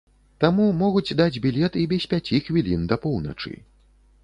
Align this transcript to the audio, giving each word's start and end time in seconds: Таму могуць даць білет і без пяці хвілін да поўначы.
Таму 0.43 0.65
могуць 0.79 1.15
даць 1.19 1.41
білет 1.43 1.77
і 1.83 1.85
без 1.93 2.09
пяці 2.15 2.41
хвілін 2.49 2.89
да 2.95 3.01
поўначы. 3.07 3.57